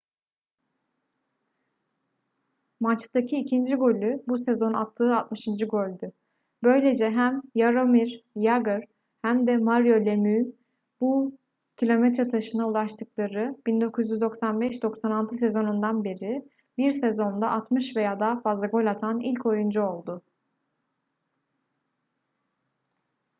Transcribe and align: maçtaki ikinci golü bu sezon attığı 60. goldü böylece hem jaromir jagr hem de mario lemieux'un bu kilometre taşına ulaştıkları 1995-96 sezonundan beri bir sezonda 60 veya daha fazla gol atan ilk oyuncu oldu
maçtaki 2.79 3.37
ikinci 3.39 3.75
golü 3.75 4.23
bu 4.27 4.37
sezon 4.37 4.73
attığı 4.73 5.15
60. 5.15 5.45
goldü 5.69 6.11
böylece 6.63 7.05
hem 7.09 7.41
jaromir 7.55 8.23
jagr 8.35 8.83
hem 9.21 9.47
de 9.47 9.57
mario 9.57 10.05
lemieux'un 10.05 10.55
bu 11.01 11.37
kilometre 11.77 12.27
taşına 12.27 12.67
ulaştıkları 12.67 13.55
1995-96 13.67 15.33
sezonundan 15.35 16.03
beri 16.03 16.49
bir 16.77 16.91
sezonda 16.91 17.51
60 17.51 17.95
veya 17.95 18.19
daha 18.19 18.41
fazla 18.41 18.67
gol 18.67 18.85
atan 18.85 19.19
ilk 19.19 19.45
oyuncu 19.45 19.81
oldu 19.83 20.21